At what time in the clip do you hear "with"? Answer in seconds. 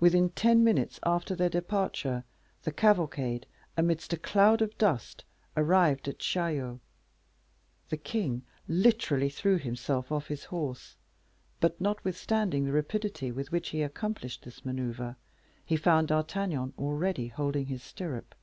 13.30-13.52